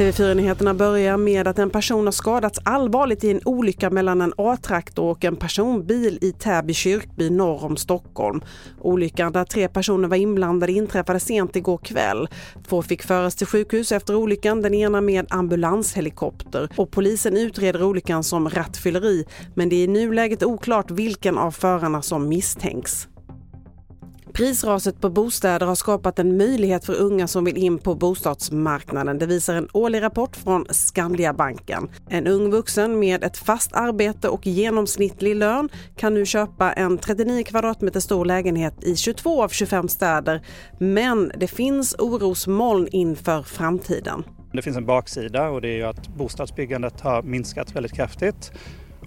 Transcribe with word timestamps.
TV4-nyheterna 0.00 0.74
börjar 0.74 1.16
med 1.16 1.48
att 1.48 1.58
en 1.58 1.70
person 1.70 2.04
har 2.04 2.12
skadats 2.12 2.60
allvarligt 2.64 3.24
i 3.24 3.30
en 3.30 3.40
olycka 3.44 3.90
mellan 3.90 4.20
en 4.20 4.32
A-traktor 4.36 5.10
och 5.10 5.24
en 5.24 5.36
personbil 5.36 6.18
i 6.20 6.32
Täby 6.32 6.74
kyrkby 6.74 7.30
norr 7.30 7.64
om 7.64 7.76
Stockholm. 7.76 8.40
Olyckan 8.80 9.32
där 9.32 9.44
tre 9.44 9.68
personer 9.68 10.08
var 10.08 10.16
inblandade 10.16 10.72
inträffade 10.72 11.20
sent 11.20 11.56
igår 11.56 11.78
kväll. 11.78 12.28
Två 12.68 12.82
fick 12.82 13.02
föras 13.02 13.36
till 13.36 13.46
sjukhus 13.46 13.92
efter 13.92 14.14
olyckan, 14.14 14.62
den 14.62 14.74
ena 14.74 15.00
med 15.00 15.26
ambulanshelikopter. 15.30 16.68
Och 16.76 16.90
polisen 16.90 17.36
utreder 17.36 17.82
olyckan 17.82 18.24
som 18.24 18.48
rattfylleri 18.48 19.24
men 19.54 19.68
det 19.68 19.76
är 19.76 19.84
i 19.84 19.86
nuläget 19.86 20.42
oklart 20.42 20.90
vilken 20.90 21.38
av 21.38 21.50
förarna 21.50 22.02
som 22.02 22.28
misstänks. 22.28 23.09
Prisraset 24.32 25.00
på 25.00 25.10
bostäder 25.10 25.66
har 25.66 25.74
skapat 25.74 26.18
en 26.18 26.36
möjlighet 26.36 26.84
för 26.84 26.94
unga 26.94 27.28
som 27.28 27.44
vill 27.44 27.56
in 27.56 27.78
på 27.78 27.94
bostadsmarknaden. 27.94 29.18
Det 29.18 29.26
visar 29.26 29.54
en 29.54 29.68
årlig 29.72 30.02
rapport 30.02 30.36
från 30.36 30.66
Skandiabanken. 30.70 31.88
En 32.08 32.26
ung 32.26 32.50
vuxen 32.50 32.98
med 32.98 33.24
ett 33.24 33.36
fast 33.38 33.72
arbete 33.72 34.28
och 34.28 34.46
genomsnittlig 34.46 35.36
lön 35.36 35.68
kan 35.96 36.14
nu 36.14 36.26
köpa 36.26 36.72
en 36.72 36.98
39 36.98 37.44
kvadratmeter 37.44 38.00
stor 38.00 38.24
lägenhet 38.24 38.84
i 38.84 38.96
22 38.96 39.42
av 39.42 39.48
25 39.48 39.88
städer. 39.88 40.46
Men 40.78 41.32
det 41.36 41.46
finns 41.46 41.94
orosmoln 41.98 42.88
inför 42.92 43.42
framtiden. 43.42 44.24
Det 44.52 44.62
finns 44.62 44.76
en 44.76 44.86
baksida 44.86 45.48
och 45.48 45.60
det 45.60 45.68
är 45.68 45.76
ju 45.76 45.84
att 45.84 46.08
bostadsbyggandet 46.08 47.00
har 47.00 47.22
minskat 47.22 47.76
väldigt 47.76 47.92
kraftigt. 47.92 48.52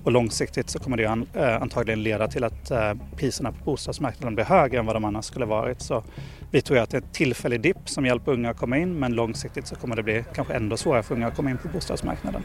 Och 0.03 0.11
långsiktigt 0.11 0.69
så 0.69 0.79
kommer 0.79 0.97
det 0.97 1.03
eh, 1.39 1.61
antagligen 1.61 2.03
leda 2.03 2.27
till 2.27 2.43
att 2.43 2.71
eh, 2.71 2.93
priserna 3.15 3.51
på 3.51 3.63
bostadsmarknaden 3.63 4.35
blir 4.35 4.45
högre 4.45 4.79
än 4.79 4.85
vad 4.85 4.95
de 4.95 5.05
annars 5.05 5.25
skulle 5.25 5.45
varit. 5.45 5.81
Så 5.81 6.03
vi 6.51 6.61
tror 6.61 6.77
att 6.77 6.89
det 6.89 6.97
är 6.97 7.01
en 7.01 7.07
tillfällig 7.11 7.61
dipp 7.61 7.89
som 7.89 8.05
hjälper 8.05 8.31
unga 8.31 8.49
att 8.49 8.57
komma 8.57 8.77
in 8.77 8.99
men 8.99 9.13
långsiktigt 9.13 9.67
så 9.67 9.75
kommer 9.75 9.95
det 9.95 10.03
bli 10.03 10.23
kanske 10.35 10.53
ändå 10.53 10.77
svårare 10.77 11.03
för 11.03 11.15
unga 11.15 11.27
att 11.27 11.35
komma 11.35 11.49
in 11.49 11.57
på 11.57 11.67
bostadsmarknaden. 11.67 12.41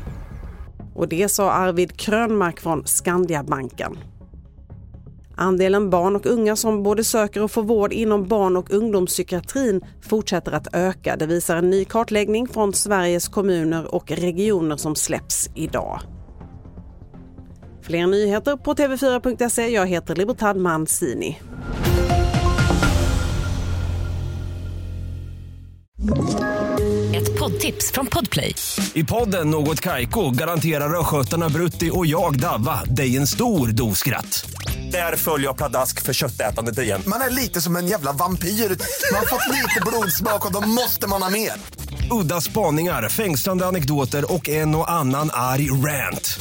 Och 0.94 1.08
det 1.08 1.28
sa 1.28 1.50
Arvid 1.50 1.96
Krönmark 1.96 2.60
från 2.60 2.86
Skandiabanken. 2.86 3.98
Andelen 5.36 5.90
barn 5.90 6.16
och 6.16 6.26
unga 6.26 6.56
som 6.56 6.82
både 6.82 7.04
söker 7.04 7.42
och 7.42 7.50
får 7.50 7.62
vård 7.62 7.92
inom 7.92 8.28
barn 8.28 8.56
och 8.56 8.70
ungdomspsykiatrin 8.70 9.80
fortsätter 10.02 10.52
att 10.52 10.74
öka. 10.74 11.16
Det 11.16 11.26
visar 11.26 11.56
en 11.56 11.70
ny 11.70 11.84
kartläggning 11.84 12.48
från 12.48 12.72
Sveriges 12.72 13.28
kommuner 13.28 13.94
och 13.94 14.10
regioner 14.10 14.76
som 14.76 14.94
släpps 14.94 15.50
idag. 15.54 16.00
Fler 17.88 18.06
nyheter 18.06 18.56
på 18.56 18.74
tv4.se. 18.74 19.68
Jag 19.68 19.86
heter 19.86 20.16
Libertad 20.16 20.56
Mancini. 20.56 21.40
Ett 27.14 27.38
poddtips 27.38 27.92
från 27.92 28.06
Podplay. 28.06 28.54
I 28.94 29.04
podden 29.04 29.50
Något 29.50 29.80
Kaiko 29.80 30.30
garanterar 30.30 31.00
östgötarna 31.00 31.48
Brutti 31.48 31.90
och 31.94 32.06
jag, 32.06 32.40
Davva, 32.40 32.84
dig 32.84 33.16
en 33.16 33.26
stor 33.26 33.68
dos 33.68 33.98
skratt. 33.98 34.50
Där 34.92 35.16
följer 35.16 35.46
jag 35.46 35.56
pladask 35.56 36.02
för 36.02 36.12
köttätandet 36.12 36.78
igen. 36.78 37.02
Man 37.06 37.20
är 37.20 37.30
lite 37.30 37.60
som 37.60 37.76
en 37.76 37.86
jävla 37.86 38.12
vampyr. 38.12 38.48
Man 38.48 39.18
har 39.18 39.26
fått 39.26 39.54
lite 39.56 39.80
blodsmak 39.86 40.46
och 40.46 40.52
då 40.52 40.68
måste 40.68 41.08
man 41.08 41.22
ha 41.22 41.30
mer. 41.30 41.52
Udda 42.10 42.40
spaningar, 42.40 43.08
fängslande 43.08 43.66
anekdoter 43.66 44.32
och 44.32 44.48
en 44.48 44.74
och 44.74 44.90
annan 44.90 45.30
arg 45.32 45.70
rant. 45.70 46.40